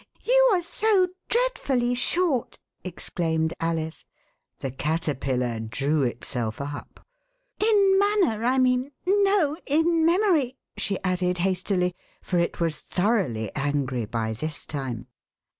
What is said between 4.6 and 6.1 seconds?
Caterpillar drew